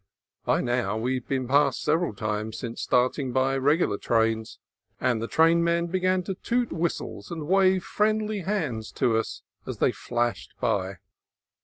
By 0.45 0.61
now 0.61 0.97
we 0.97 1.13
had 1.13 1.27
been 1.27 1.47
passed 1.47 1.83
several 1.83 2.15
times, 2.15 2.57
since 2.57 2.81
starting, 2.81 3.31
by 3.31 3.55
regular 3.55 3.99
trains, 3.99 4.57
and 4.99 5.21
the 5.21 5.27
trainmen 5.27 5.85
began 5.91 6.23
to 6.23 6.33
toot 6.33 6.73
whistles 6.73 7.29
and 7.29 7.45
wave 7.45 7.83
friendly 7.83 8.39
hands 8.39 8.91
to 8.93 9.15
us 9.15 9.43
as 9.67 9.77
they 9.77 9.91
flashed 9.91 10.55
past. 10.59 10.97